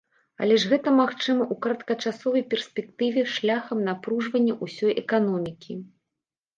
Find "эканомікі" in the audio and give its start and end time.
5.07-5.83